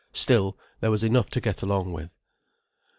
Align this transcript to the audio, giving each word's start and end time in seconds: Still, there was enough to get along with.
Still, 0.13 0.57
there 0.79 0.89
was 0.89 1.03
enough 1.03 1.29
to 1.29 1.39
get 1.39 1.61
along 1.61 1.93
with. 1.93 2.09